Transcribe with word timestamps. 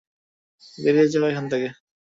বেরিয়ে 0.77 1.11
যাও 1.13 1.29
এখান 1.31 1.45
থেকে। 1.51 1.67